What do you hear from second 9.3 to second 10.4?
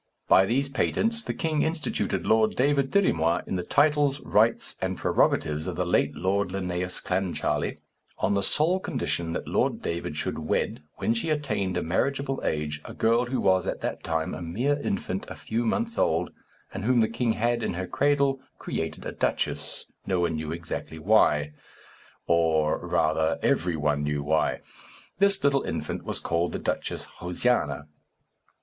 that Lord David should